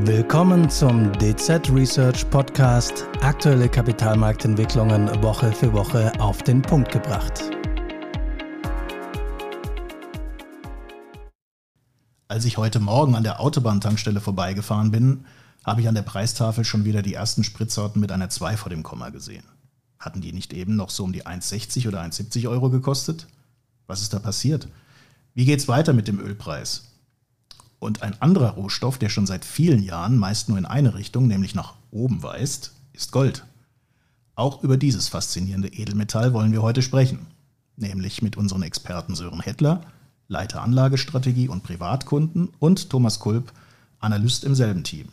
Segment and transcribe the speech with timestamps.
[0.00, 3.06] Willkommen zum DZ Research Podcast.
[3.20, 7.42] Aktuelle Kapitalmarktentwicklungen Woche für Woche auf den Punkt gebracht.
[12.26, 15.26] Als ich heute Morgen an der Autobahntankstelle vorbeigefahren bin,
[15.62, 18.82] habe ich an der Preistafel schon wieder die ersten Spritsorten mit einer 2 vor dem
[18.82, 19.44] Komma gesehen.
[19.98, 23.26] Hatten die nicht eben noch so um die 1,60 oder 1,70 Euro gekostet?
[23.86, 24.68] Was ist da passiert?
[25.34, 26.91] Wie geht's weiter mit dem Ölpreis?
[27.82, 31.56] Und ein anderer Rohstoff, der schon seit vielen Jahren meist nur in eine Richtung, nämlich
[31.56, 33.44] nach oben weist, ist Gold.
[34.36, 37.26] Auch über dieses faszinierende Edelmetall wollen wir heute sprechen,
[37.76, 39.80] nämlich mit unseren Experten Sören Hettler,
[40.28, 43.52] Leiter Anlagestrategie und Privatkunden und Thomas Kulp,
[43.98, 45.08] Analyst im selben Team.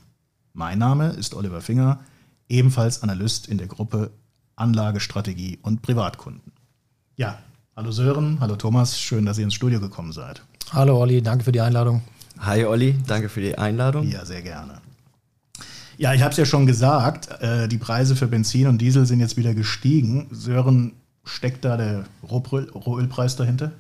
[0.54, 2.02] Mein Name ist Oliver Finger,
[2.50, 4.12] ebenfalls Analyst in der Gruppe
[4.58, 6.52] Anlagestrategie und Privatkunden.
[7.16, 7.40] Ja,
[7.76, 10.44] hallo Sören, hallo Thomas, schön, dass ihr ins Studio gekommen seid.
[10.72, 12.04] Hallo Olli, danke für die Einladung.
[12.42, 14.08] Hi Olli, danke für die Einladung.
[14.08, 14.80] Ja, sehr gerne.
[15.98, 19.20] Ja, ich habe es ja schon gesagt, äh, die Preise für Benzin und Diesel sind
[19.20, 20.28] jetzt wieder gestiegen.
[20.32, 20.94] Sören,
[21.26, 23.74] steckt da der Rohölpreis dahinter?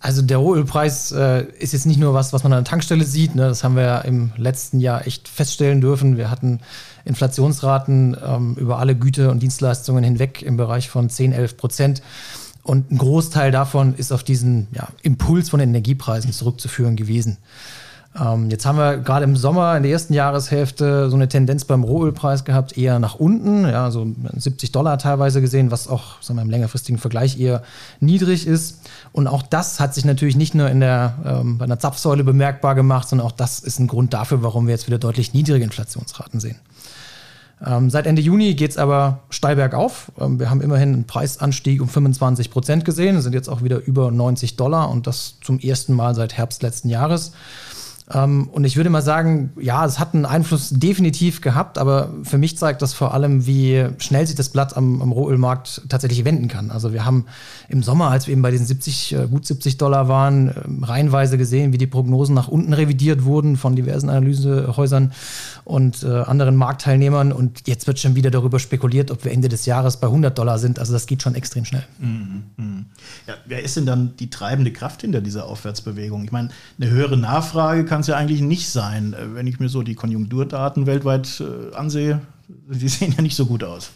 [0.00, 3.36] Also der Rohölpreis äh, ist jetzt nicht nur was, was man an der Tankstelle sieht.
[3.36, 3.42] Ne?
[3.42, 6.16] Das haben wir ja im letzten Jahr echt feststellen dürfen.
[6.16, 6.58] Wir hatten
[7.04, 12.02] Inflationsraten ähm, über alle Güter und Dienstleistungen hinweg im Bereich von 10, 11 Prozent.
[12.62, 17.38] Und ein Großteil davon ist auf diesen ja, Impuls von Energiepreisen zurückzuführen gewesen.
[18.18, 21.82] Ähm, jetzt haben wir gerade im Sommer in der ersten Jahreshälfte so eine Tendenz beim
[21.82, 26.42] Rohölpreis gehabt, eher nach unten, ja, so 70 Dollar teilweise gesehen, was auch sagen wir,
[26.42, 27.62] im längerfristigen Vergleich eher
[28.00, 28.80] niedrig ist.
[29.12, 32.74] Und auch das hat sich natürlich nicht nur in der, ähm, bei einer Zapfsäule bemerkbar
[32.74, 36.38] gemacht, sondern auch das ist ein Grund dafür, warum wir jetzt wieder deutlich niedrige Inflationsraten
[36.38, 36.56] sehen.
[37.64, 40.10] Ähm, seit Ende Juni geht es aber steil bergauf.
[40.18, 44.10] Ähm, wir haben immerhin einen Preisanstieg um 25 Prozent gesehen, sind jetzt auch wieder über
[44.10, 47.32] 90 Dollar und das zum ersten Mal seit Herbst letzten Jahres.
[48.14, 52.38] Ähm, und ich würde mal sagen, ja, es hat einen Einfluss definitiv gehabt, aber für
[52.38, 56.48] mich zeigt das vor allem, wie schnell sich das Blatt am, am Rohölmarkt tatsächlich wenden
[56.48, 56.70] kann.
[56.70, 57.26] Also wir haben
[57.68, 60.52] im Sommer, als wir eben bei diesen 70, äh, gut 70 Dollar waren, äh,
[60.82, 65.12] reihenweise gesehen, wie die Prognosen nach unten revidiert wurden von diversen Analysehäusern
[65.64, 67.32] und äh, anderen Marktteilnehmern.
[67.32, 70.58] Und jetzt wird schon wieder darüber spekuliert, ob wir Ende des Jahres bei 100 Dollar
[70.58, 70.78] sind.
[70.78, 71.84] Also das geht schon extrem schnell.
[71.98, 72.84] Mhm, mh.
[73.26, 76.24] ja, wer ist denn dann die treibende Kraft hinter dieser Aufwärtsbewegung?
[76.24, 79.14] Ich meine, eine höhere Nachfrage kann es ja eigentlich nicht sein.
[79.14, 83.46] Äh, wenn ich mir so die Konjunkturdaten weltweit äh, ansehe, die sehen ja nicht so
[83.46, 83.90] gut aus.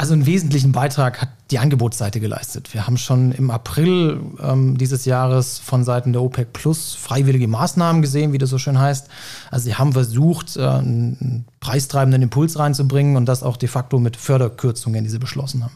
[0.00, 2.72] Also einen wesentlichen Beitrag hat die Angebotsseite geleistet.
[2.72, 8.00] Wir haben schon im April ähm, dieses Jahres von Seiten der OPEC Plus freiwillige Maßnahmen
[8.00, 9.08] gesehen, wie das so schön heißt.
[9.50, 14.16] Also sie haben versucht, äh, einen preistreibenden Impuls reinzubringen und das auch de facto mit
[14.16, 15.74] Förderkürzungen, die sie beschlossen haben.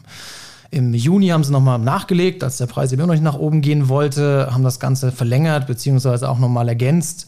[0.75, 3.87] Im Juni haben sie nochmal nachgelegt, als der Preis immer noch nicht nach oben gehen
[3.87, 7.27] wollte, haben das Ganze verlängert beziehungsweise auch nochmal ergänzt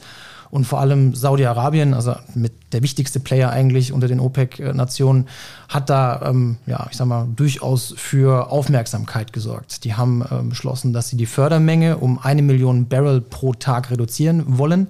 [0.50, 5.28] und vor allem Saudi-Arabien, also mit der wichtigste Player eigentlich unter den OPEC-Nationen,
[5.69, 9.84] hat da, ähm, ja, ich sag mal, durchaus für Aufmerksamkeit gesorgt.
[9.84, 14.44] Die haben ähm, beschlossen, dass sie die Fördermenge um eine Million Barrel pro Tag reduzieren
[14.58, 14.88] wollen.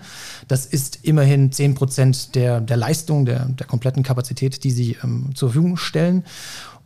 [0.48, 5.32] Das ist immerhin 10 Prozent der, der Leistung, der, der kompletten Kapazität, die sie ähm,
[5.34, 6.24] zur Verfügung stellen.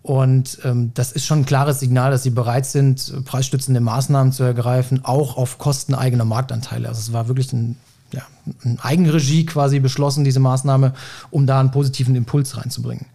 [0.03, 4.44] Und ähm, das ist schon ein klares Signal, dass sie bereit sind, preisstützende Maßnahmen zu
[4.44, 6.88] ergreifen, auch auf Kosten eigener Marktanteile.
[6.88, 7.78] Also es war wirklich ein
[8.13, 8.23] ja,
[8.63, 10.94] in Eigenregie quasi beschlossen, diese Maßnahme,
[11.29, 13.06] um da einen positiven Impuls reinzubringen.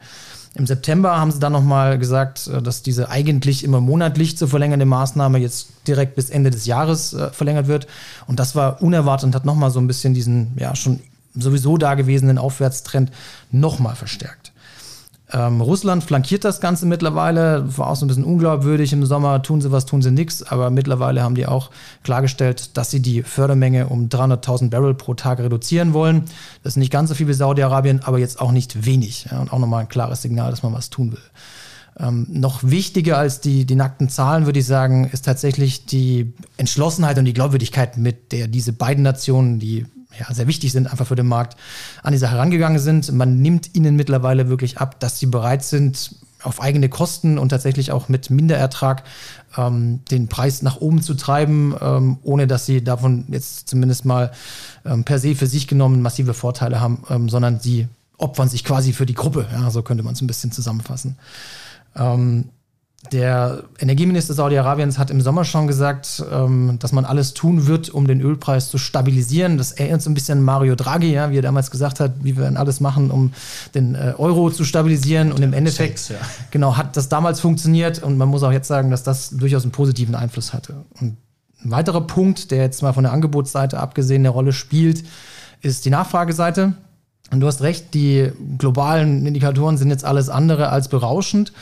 [0.55, 4.87] Im September haben sie dann nochmal gesagt, äh, dass diese eigentlich immer monatlich zu verlängernde
[4.87, 7.87] Maßnahme jetzt direkt bis Ende des Jahres äh, verlängert wird.
[8.27, 11.01] Und das war unerwartet und hat nochmal so ein bisschen diesen, ja, schon
[11.35, 13.11] sowieso dagewesenen Aufwärtstrend
[13.53, 14.46] nochmal verstärkt.
[15.33, 19.61] Ähm, Russland flankiert das Ganze mittlerweile, war auch so ein bisschen unglaubwürdig im Sommer, tun
[19.61, 21.71] sie was, tun sie nichts, aber mittlerweile haben die auch
[22.05, 26.25] klargestellt, dass sie die Fördermenge um 300.000 Barrel pro Tag reduzieren wollen.
[26.63, 29.27] Das ist nicht ganz so viel wie Saudi-Arabien, aber jetzt auch nicht wenig.
[29.31, 31.23] Ja, und auch nochmal ein klares Signal, dass man was tun will.
[31.99, 37.19] Ähm, noch wichtiger als die, die nackten Zahlen, würde ich sagen, ist tatsächlich die Entschlossenheit
[37.19, 39.87] und die Glaubwürdigkeit, mit der diese beiden Nationen, die
[40.19, 41.57] ja, sehr wichtig sind, einfach für den Markt,
[42.03, 43.13] an die Sache herangegangen sind.
[43.13, 47.93] Man nimmt ihnen mittlerweile wirklich ab, dass sie bereit sind, auf eigene Kosten und tatsächlich
[47.93, 49.03] auch mit Minderertrag
[49.57, 54.31] ähm, den Preis nach oben zu treiben, ähm, ohne dass sie davon jetzt zumindest mal
[54.85, 57.89] ähm, per se für sich genommen massive Vorteile haben, ähm, sondern sie
[58.19, 59.47] opfern sich quasi für die Gruppe.
[59.53, 61.17] Ja, so könnte man es ein bisschen zusammenfassen.
[61.97, 62.51] Ähm,
[63.13, 68.07] der Energieminister Saudi-Arabiens hat im Sommer schon gesagt, ähm, dass man alles tun wird, um
[68.07, 69.59] den Ölpreis zu stabilisieren.
[69.59, 72.37] Das erinnert so ein bisschen an Mario Draghi, ja, wie er damals gesagt hat, wie
[72.37, 73.33] wir werden alles machen, um
[73.75, 75.33] den äh, Euro zu stabilisieren.
[75.33, 76.27] Und im Endeffekt Sex, ja.
[76.51, 78.03] genau hat das damals funktioniert.
[78.03, 80.75] Und man muss auch jetzt sagen, dass das durchaus einen positiven Einfluss hatte.
[81.01, 81.17] Und
[81.65, 85.05] ein weiterer Punkt, der jetzt mal von der Angebotsseite abgesehen eine Rolle spielt,
[85.63, 86.75] ist die Nachfrageseite.
[87.33, 91.53] Und du hast recht, die globalen Indikatoren sind jetzt alles andere als berauschend.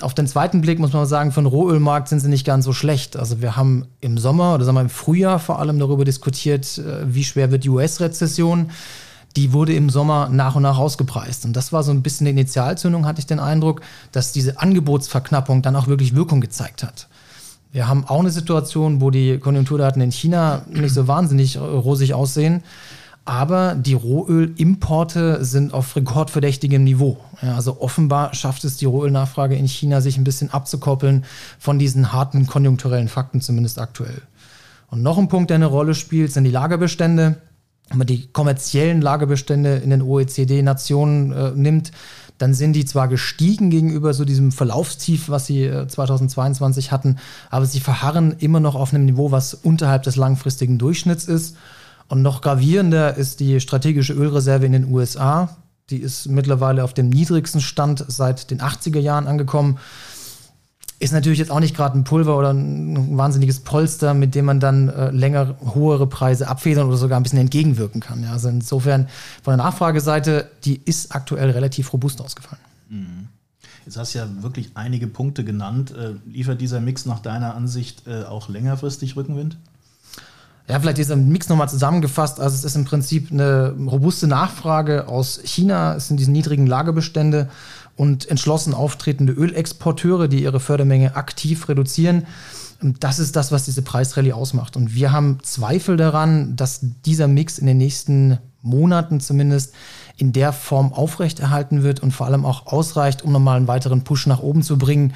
[0.00, 2.72] Auf den zweiten Blick muss man sagen, für den Rohölmarkt sind sie nicht ganz so
[2.72, 3.16] schlecht.
[3.16, 7.12] Also wir haben im Sommer oder sagen wir im Frühjahr vor allem darüber diskutiert, äh,
[7.12, 8.70] wie schwer wird die US-Rezession.
[9.34, 11.44] Die wurde im Sommer nach und nach ausgepreist.
[11.44, 13.80] Und das war so ein bisschen eine Initialzündung, hatte ich den Eindruck,
[14.12, 17.08] dass diese Angebotsverknappung dann auch wirklich Wirkung gezeigt hat.
[17.72, 22.62] Wir haben auch eine Situation, wo die Konjunkturdaten in China nicht so wahnsinnig rosig aussehen.
[23.26, 27.18] Aber die Rohölimporte sind auf rekordverdächtigem Niveau.
[27.42, 31.24] Ja, also offenbar schafft es die Rohölnachfrage in China, sich ein bisschen abzukoppeln
[31.58, 34.22] von diesen harten konjunkturellen Fakten, zumindest aktuell.
[34.90, 37.34] Und noch ein Punkt, der eine Rolle spielt, sind die Lagerbestände.
[37.88, 41.90] Wenn man die kommerziellen Lagerbestände in den OECD-Nationen äh, nimmt,
[42.38, 47.16] dann sind die zwar gestiegen gegenüber so diesem Verlaufstief, was sie äh, 2022 hatten,
[47.50, 51.56] aber sie verharren immer noch auf einem Niveau, was unterhalb des langfristigen Durchschnitts ist.
[52.08, 55.56] Und noch gravierender ist die strategische Ölreserve in den USA.
[55.90, 59.78] Die ist mittlerweile auf dem niedrigsten Stand seit den 80er Jahren angekommen.
[60.98, 64.60] Ist natürlich jetzt auch nicht gerade ein Pulver oder ein wahnsinniges Polster, mit dem man
[64.60, 68.22] dann äh, länger höhere Preise abfedern oder sogar ein bisschen entgegenwirken kann.
[68.22, 69.08] Ja, also insofern
[69.42, 72.62] von der Nachfrageseite, die ist aktuell relativ robust ausgefallen.
[72.88, 73.28] Mhm.
[73.84, 75.92] Jetzt hast du ja wirklich einige Punkte genannt.
[75.92, 79.58] Äh, liefert dieser Mix nach deiner Ansicht äh, auch längerfristig Rückenwind?
[80.68, 82.40] Ja, vielleicht dieser Mix nochmal zusammengefasst.
[82.40, 85.94] Also es ist im Prinzip eine robuste Nachfrage aus China.
[85.94, 87.48] Es sind diese niedrigen Lagerbestände
[87.94, 92.26] und entschlossen auftretende Ölexporteure, die ihre Fördermenge aktiv reduzieren.
[92.80, 94.76] Das ist das, was diese Preisrallye ausmacht.
[94.76, 99.74] Und wir haben Zweifel daran, dass dieser Mix in den nächsten Monaten zumindest
[100.16, 104.26] in der Form aufrechterhalten wird und vor allem auch ausreicht, um nochmal einen weiteren Push
[104.26, 105.14] nach oben zu bringen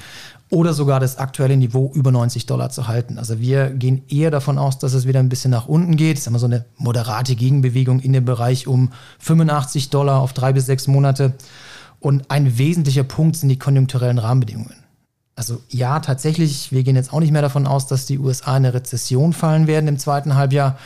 [0.51, 3.19] oder sogar das aktuelle Niveau über 90 Dollar zu halten.
[3.19, 6.19] Also wir gehen eher davon aus, dass es wieder ein bisschen nach unten geht.
[6.19, 10.67] Sage mal so eine moderate Gegenbewegung in dem Bereich um 85 Dollar auf drei bis
[10.67, 11.35] sechs Monate.
[12.01, 14.75] Und ein wesentlicher Punkt sind die konjunkturellen Rahmenbedingungen.
[15.37, 18.65] Also ja, tatsächlich, wir gehen jetzt auch nicht mehr davon aus, dass die USA in
[18.65, 20.77] eine Rezession fallen werden im zweiten Halbjahr.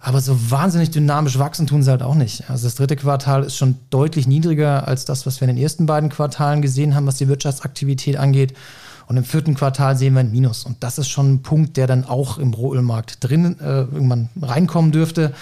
[0.00, 2.48] Aber so wahnsinnig dynamisch wachsen tun sie halt auch nicht.
[2.48, 5.86] Also das dritte Quartal ist schon deutlich niedriger als das, was wir in den ersten
[5.86, 8.54] beiden Quartalen gesehen haben, was die Wirtschaftsaktivität angeht.
[9.08, 10.64] Und im vierten Quartal sehen wir ein Minus.
[10.64, 14.92] Und das ist schon ein Punkt, der dann auch im Rohölmarkt drin äh, irgendwann reinkommen
[14.92, 15.32] dürfte.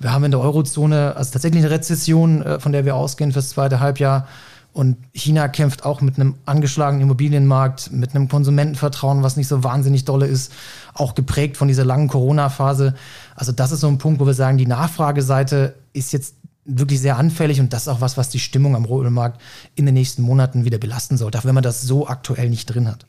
[0.00, 3.50] Wir haben in der Eurozone also tatsächlich eine Rezession, äh, von der wir ausgehen fürs
[3.50, 4.26] zweite Halbjahr.
[4.72, 10.06] Und China kämpft auch mit einem angeschlagenen Immobilienmarkt, mit einem Konsumentenvertrauen, was nicht so wahnsinnig
[10.06, 10.52] dolle ist,
[10.94, 12.94] auch geprägt von dieser langen Corona-Phase.
[13.36, 17.18] Also das ist so ein Punkt, wo wir sagen, die Nachfrageseite ist jetzt wirklich sehr
[17.18, 19.40] anfällig und das ist auch was, was die Stimmung am Rohölmarkt
[19.74, 22.88] in den nächsten Monaten wieder belasten sollte, auch wenn man das so aktuell nicht drin
[22.88, 23.04] hat.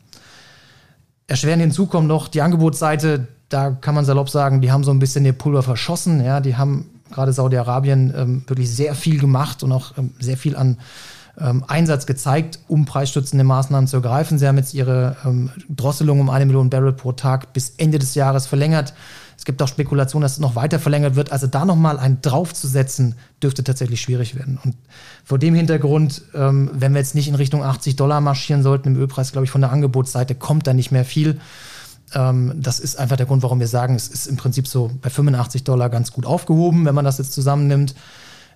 [1.27, 4.99] Erschwerend hinzu kommt noch die Angebotsseite, da kann man salopp sagen, die haben so ein
[4.99, 6.23] bisschen ihr Pulver verschossen.
[6.23, 10.55] Ja, die haben gerade Saudi-Arabien ähm, wirklich sehr viel gemacht und auch ähm, sehr viel
[10.55, 10.77] an
[11.39, 14.37] ähm, Einsatz gezeigt, um preisstützende Maßnahmen zu ergreifen.
[14.37, 18.15] Sie haben jetzt ihre ähm, Drosselung um eine Million Barrel pro Tag bis Ende des
[18.15, 18.93] Jahres verlängert.
[19.35, 21.31] Es gibt auch Spekulationen, dass es noch weiter verlängert wird.
[21.31, 24.59] Also da nochmal einen draufzusetzen, dürfte tatsächlich schwierig werden.
[24.63, 24.75] Und
[25.25, 28.95] vor dem Hintergrund, ähm, wenn wir jetzt nicht in Richtung 80 Dollar marschieren sollten im
[28.95, 31.39] Ölpreis, glaube ich, von der Angebotsseite kommt da nicht mehr viel.
[32.13, 35.09] Ähm, das ist einfach der Grund, warum wir sagen, es ist im Prinzip so bei
[35.09, 37.95] 85 Dollar ganz gut aufgehoben, wenn man das jetzt zusammennimmt.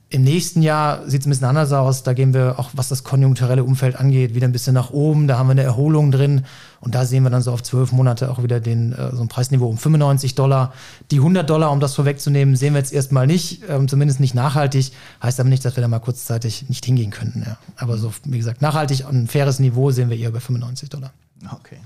[0.09, 2.03] Im nächsten Jahr sieht es ein bisschen anders aus.
[2.03, 5.27] Da gehen wir auch, was das konjunkturelle Umfeld angeht, wieder ein bisschen nach oben.
[5.27, 6.45] Da haben wir eine Erholung drin.
[6.79, 9.27] Und da sehen wir dann so auf zwölf Monate auch wieder den, äh, so ein
[9.27, 10.73] Preisniveau um 95 Dollar.
[11.11, 13.63] Die 100 Dollar, um das vorwegzunehmen, sehen wir jetzt erstmal nicht.
[13.67, 14.93] Ähm, zumindest nicht nachhaltig.
[15.21, 17.43] Heißt aber nicht, dass wir da mal kurzzeitig nicht hingehen könnten.
[17.45, 17.57] Ja.
[17.75, 21.11] Aber so, wie gesagt, nachhaltig und ein faires Niveau sehen wir eher bei 95 Dollar.
[21.51, 21.79] Okay.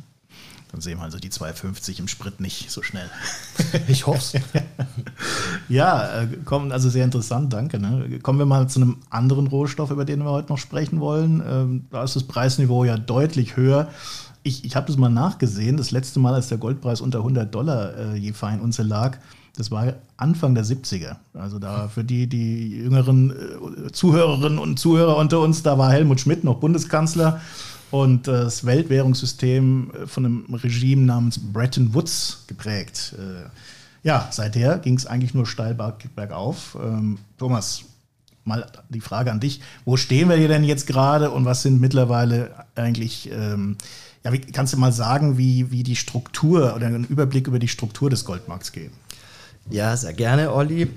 [0.72, 3.10] Dann sehen wir also die 250 im Sprit nicht so schnell.
[3.88, 4.42] Ich hoffe es.
[5.70, 7.80] ja, äh, kommen, also sehr interessant, danke.
[7.80, 8.20] Ne?
[8.22, 11.42] Kommen wir mal zu einem anderen Rohstoff, über den wir heute noch sprechen wollen.
[11.46, 13.90] Ähm, da ist das Preisniveau ja deutlich höher.
[14.44, 15.78] Ich, ich habe das mal nachgesehen.
[15.78, 19.18] Das letzte Mal, als der Goldpreis unter 100 Dollar äh, je Feinunze lag,
[19.58, 21.18] das war Anfang der 70er.
[21.34, 26.22] Also da für die, die jüngeren äh, Zuhörerinnen und Zuhörer unter uns, da war Helmut
[26.22, 27.42] Schmidt noch Bundeskanzler
[27.91, 33.15] und das Weltwährungssystem äh, von einem Regime namens Bretton Woods geprägt.
[33.17, 33.50] Äh,
[34.03, 35.77] ja, seither ging es eigentlich nur steil
[36.15, 36.75] bergauf.
[36.81, 37.83] Ähm, Thomas,
[38.45, 39.62] mal die Frage an dich.
[39.86, 43.77] Wo stehen wir hier denn jetzt gerade und was sind mittlerweile eigentlich, ähm,
[44.24, 47.67] ja, wie, kannst du mal sagen, wie, wie die Struktur oder einen Überblick über die
[47.67, 48.93] Struktur des Goldmarkts geben?
[49.69, 50.88] Ja, sehr gerne, Olli.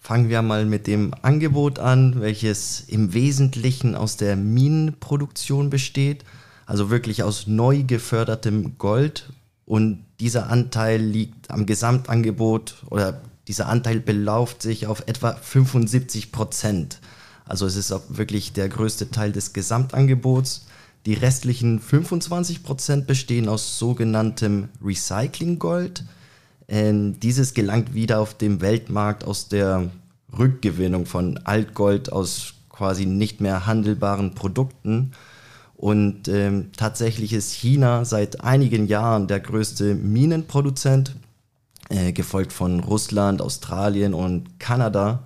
[0.00, 6.24] Fangen wir mal mit dem Angebot an, welches im Wesentlichen aus der Minenproduktion besteht
[6.68, 9.30] also wirklich aus neu gefördertem Gold.
[9.64, 17.00] Und dieser Anteil liegt am Gesamtangebot oder dieser Anteil belauft sich auf etwa 75 Prozent.
[17.46, 20.66] Also es ist auch wirklich der größte Teil des Gesamtangebots.
[21.06, 26.04] Die restlichen 25 Prozent bestehen aus sogenanntem Recycling-Gold.
[26.68, 29.90] Ähm, dieses gelangt wieder auf dem Weltmarkt aus der
[30.38, 35.12] Rückgewinnung von Altgold aus quasi nicht mehr handelbaren Produkten.
[35.78, 41.14] Und ähm, tatsächlich ist China seit einigen Jahren der größte Minenproduzent,
[41.88, 45.22] äh, gefolgt von Russland, Australien und Kanada.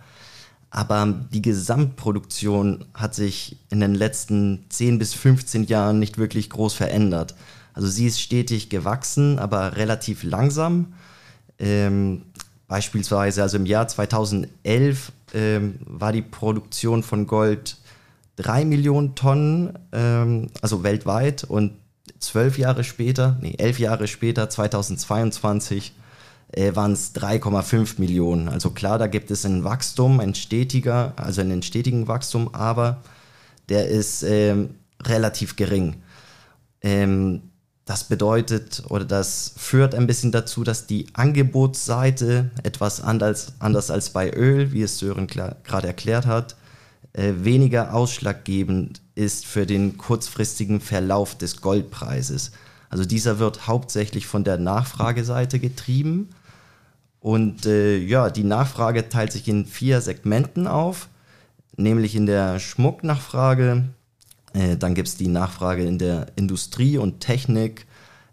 [0.69, 6.75] Aber die Gesamtproduktion hat sich in den letzten 10 bis 15 Jahren nicht wirklich groß
[6.75, 7.35] verändert.
[7.73, 10.93] Also sie ist stetig gewachsen, aber relativ langsam.
[11.59, 12.23] Ähm,
[12.69, 17.79] beispielsweise, also im Jahr 2011 ähm, war die Produktion von Gold
[18.37, 21.45] 3 Millionen Tonnen, ähm, also weltweit.
[21.45, 21.73] Und
[22.19, 25.95] zwölf Jahre später, nee, elf Jahre später, 2022,
[26.53, 28.49] äh, waren es 3,5 Millionen.
[28.49, 33.03] Also klar, da gibt es ein Wachstum, ein stetiger, also einen stetigen Wachstum, aber
[33.69, 34.75] der ist ähm,
[35.05, 36.03] relativ gering.
[36.83, 37.43] Ähm,
[37.85, 44.11] das bedeutet oder das führt ein bisschen dazu, dass die Angebotsseite etwas anders, anders als
[44.11, 46.57] bei Öl, wie es Sören gerade erklärt hat,
[47.13, 52.53] äh, weniger ausschlaggebend ist für den kurzfristigen Verlauf des Goldpreises.
[52.89, 56.31] Also dieser wird hauptsächlich von der Nachfrageseite getrieben.
[57.21, 61.09] Und äh, ja, die Nachfrage teilt sich in vier Segmenten auf,
[61.77, 63.85] nämlich in der Schmucknachfrage,
[64.55, 67.87] äh, dann gibt es die Nachfrage in der Industrie und Technik,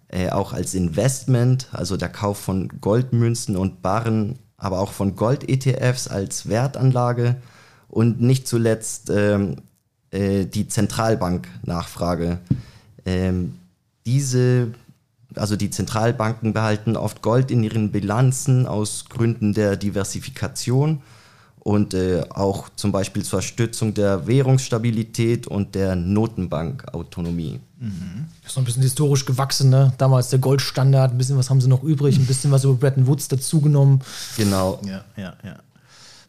[0.10, 6.08] äh, auch als Investment, also der Kauf von Goldmünzen und Barren, aber auch von Gold-ETFs
[6.08, 7.42] als Wertanlage
[7.90, 9.58] und nicht zuletzt ähm,
[10.12, 12.40] äh, die Zentralbank-Nachfrage.
[13.06, 13.56] Ähm,
[14.06, 14.72] diese,
[15.36, 21.02] also die Zentralbanken behalten oft Gold in ihren Bilanzen aus Gründen der Diversifikation
[21.60, 27.60] und äh, auch zum Beispiel zur Stützung der Währungsstabilität und der Notenbankautonomie.
[27.80, 28.26] Mhm.
[28.42, 29.94] Das ist noch ein bisschen historisch gewachsen, ne?
[29.98, 33.08] Damals der Goldstandard, ein bisschen was haben sie noch übrig, ein bisschen was über Bretton
[33.08, 34.02] Woods dazugenommen.
[34.38, 34.80] Genau.
[34.86, 35.60] Ja, ja, ja.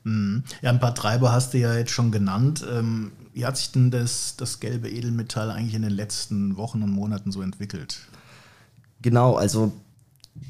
[0.05, 0.45] Mhm.
[0.63, 2.65] Ja, ein paar Treiber hast du ja jetzt schon genannt.
[2.71, 6.91] Ähm, wie hat sich denn das, das gelbe Edelmetall eigentlich in den letzten Wochen und
[6.91, 8.01] Monaten so entwickelt?
[9.03, 9.73] Genau, also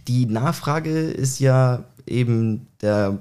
[0.09, 3.19] die Nachfrage ist ja eben der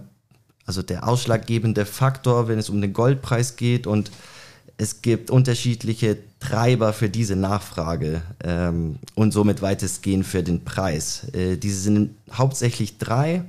[0.70, 3.88] also der ausschlaggebende Faktor, wenn es um den Goldpreis geht.
[3.88, 4.12] Und
[4.78, 11.24] es gibt unterschiedliche Treiber für diese Nachfrage ähm, und somit weitestgehend für den Preis.
[11.34, 13.46] Äh, diese sind hauptsächlich drei.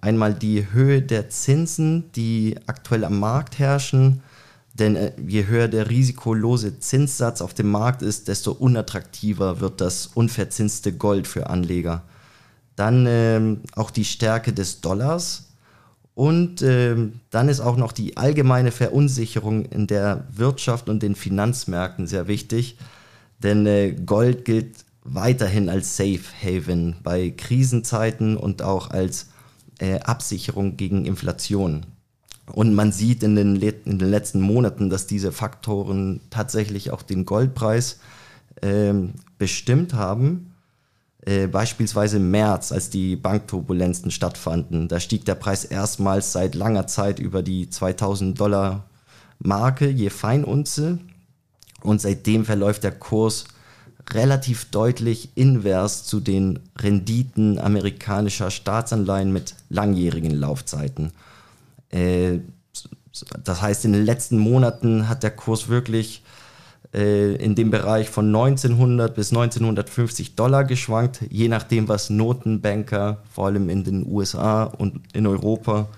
[0.00, 4.22] Einmal die Höhe der Zinsen, die aktuell am Markt herrschen.
[4.74, 10.06] Denn äh, je höher der risikolose Zinssatz auf dem Markt ist, desto unattraktiver wird das
[10.06, 12.02] unverzinste Gold für Anleger.
[12.76, 15.50] Dann ähm, auch die Stärke des Dollars.
[16.14, 16.96] Und äh,
[17.30, 22.76] dann ist auch noch die allgemeine Verunsicherung in der Wirtschaft und den Finanzmärkten sehr wichtig,
[23.42, 29.28] denn äh, Gold gilt weiterhin als Safe Haven bei Krisenzeiten und auch als
[29.80, 31.86] äh, Absicherung gegen Inflation.
[32.52, 37.24] Und man sieht in den, in den, letzten Monaten, dass diese Faktoren tatsächlich auch den
[37.24, 38.00] Goldpreis
[38.62, 40.54] ähm, bestimmt haben.
[41.22, 44.88] Äh, beispielsweise im März, als die Bankturbulenzen stattfanden.
[44.88, 48.86] Da stieg der Preis erstmals seit langer Zeit über die 2000 Dollar
[49.38, 50.98] Marke je Feinunze
[51.82, 53.44] und seitdem verläuft der Kurs
[54.14, 61.12] relativ deutlich invers zu den Renditen amerikanischer Staatsanleihen mit langjährigen Laufzeiten.
[61.90, 62.38] Äh,
[63.42, 66.22] das heißt, in den letzten Monaten hat der Kurs wirklich
[66.94, 73.46] äh, in dem Bereich von 1900 bis 1950 Dollar geschwankt, je nachdem, was Notenbanker, vor
[73.46, 75.88] allem in den USA und in Europa,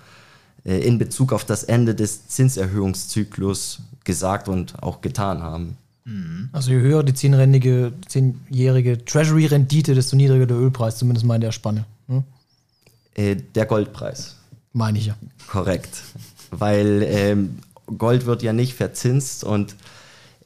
[0.64, 5.76] äh, in Bezug auf das Ende des Zinserhöhungszyklus gesagt und auch getan haben.
[6.04, 6.49] Mhm.
[6.52, 11.52] Also je höher die zehnjährige, zehnjährige Treasury-Rendite, desto niedriger der Ölpreis, zumindest mal in der
[11.52, 11.85] Spanne.
[12.09, 12.25] Hm?
[13.14, 14.37] Äh, der Goldpreis.
[14.73, 15.16] Meine ich ja.
[15.49, 16.02] Korrekt.
[16.50, 17.59] Weil ähm,
[17.99, 19.76] Gold wird ja nicht verzinst und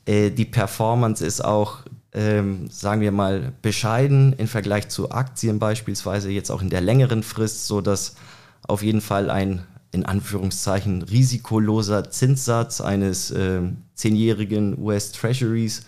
[0.05, 1.81] äh, die Performance ist auch,
[2.13, 7.23] ähm, sagen wir mal, bescheiden im Vergleich zu Aktien beispielsweise, jetzt auch in der längeren
[7.23, 8.17] Frist, sodass
[8.63, 13.63] auf jeden Fall ein in Anführungszeichen risikoloser Zinssatz eines äh,
[13.95, 15.83] zehnjährigen US Treasuries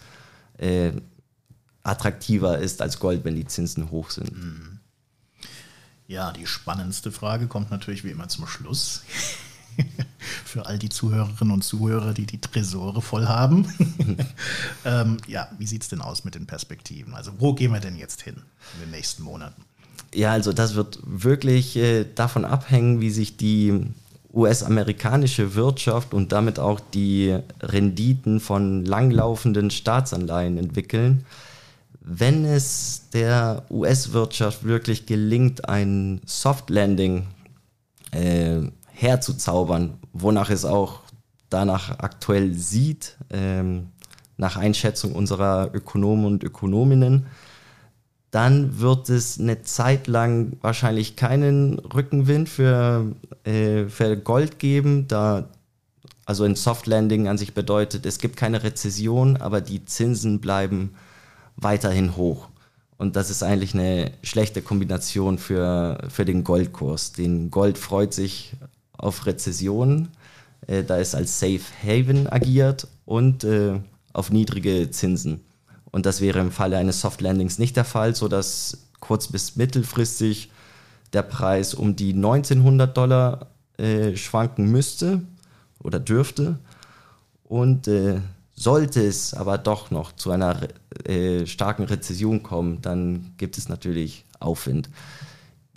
[0.59, 0.93] äh,
[1.83, 4.33] attraktiver ist als Gold, wenn die Zinsen hoch sind.
[4.33, 4.81] Mhm.
[6.07, 9.03] Ja, die spannendste Frage kommt natürlich wie immer zum Schluss.
[10.45, 13.69] für all die Zuhörerinnen und Zuhörer, die die Tresore voll haben.
[14.85, 17.15] ähm, ja, wie sieht es denn aus mit den Perspektiven?
[17.15, 18.43] Also wo gehen wir denn jetzt hin
[18.75, 19.65] in den nächsten Monaten?
[20.15, 23.87] Ja, also das wird wirklich äh, davon abhängen, wie sich die
[24.33, 31.25] US-amerikanische Wirtschaft und damit auch die Renditen von langlaufenden Staatsanleihen entwickeln.
[32.01, 37.27] Wenn es der US-Wirtschaft wirklich gelingt, ein Soft Landing
[38.13, 38.61] äh,
[38.93, 41.01] herzuzaubern, wonach es auch
[41.51, 43.89] danach aktuell sieht, ähm,
[44.37, 47.27] nach Einschätzung unserer Ökonomen und Ökonominnen,
[48.31, 55.49] dann wird es eine Zeit lang wahrscheinlich keinen Rückenwind für, äh, für Gold geben, da
[56.27, 60.95] also ein Soft Landing an sich bedeutet, es gibt keine Rezession, aber die Zinsen bleiben
[61.57, 62.49] weiterhin hoch.
[62.99, 67.13] Und das ist eigentlich eine schlechte Kombination für, für den Goldkurs.
[67.13, 68.53] Den Gold freut sich
[68.93, 70.09] auf Rezessionen,
[70.67, 73.81] äh, da es als Safe Haven agiert und äh,
[74.13, 75.41] auf niedrige Zinsen.
[75.91, 80.51] Und das wäre im Falle eines Soft Landings nicht der Fall, sodass kurz- bis mittelfristig
[81.13, 83.47] der Preis um die 1900 Dollar
[83.79, 85.23] äh, schwanken müsste
[85.83, 86.59] oder dürfte.
[87.45, 88.21] Und äh,
[88.55, 90.61] sollte es aber doch noch zu einer
[91.05, 94.91] äh, starken Rezession kommen, dann gibt es natürlich Aufwind.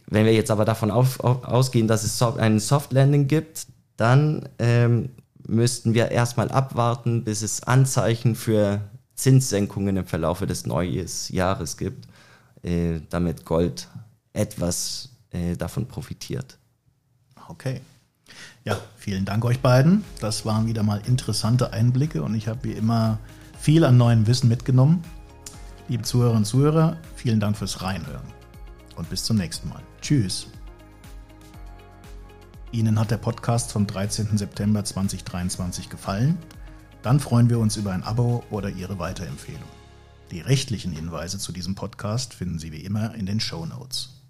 [0.08, 3.68] Wenn wir jetzt aber davon auf, auf, ausgehen, dass es so, einen Soft Landing gibt,
[3.98, 5.10] dann ähm,
[5.48, 8.82] müssten wir erstmal abwarten, bis es Anzeichen für
[9.21, 12.07] Zinssenkungen im Verlaufe des neuen Jahres gibt,
[12.63, 13.87] äh, damit Gold
[14.33, 16.57] etwas äh, davon profitiert.
[17.47, 17.81] Okay.
[18.63, 20.03] Ja, vielen Dank euch beiden.
[20.19, 23.19] Das waren wieder mal interessante Einblicke und ich habe wie immer
[23.59, 25.03] viel an neuem Wissen mitgenommen.
[25.87, 28.25] Liebe Zuhörerinnen und Zuhörer, vielen Dank fürs Reinhören
[28.95, 29.83] und bis zum nächsten Mal.
[30.01, 30.47] Tschüss.
[32.71, 34.37] Ihnen hat der Podcast vom 13.
[34.37, 36.39] September 2023 gefallen?
[37.03, 39.62] Dann freuen wir uns über ein Abo oder Ihre Weiterempfehlung.
[40.31, 44.20] Die rechtlichen Hinweise zu diesem Podcast finden Sie wie immer in den Show Notes.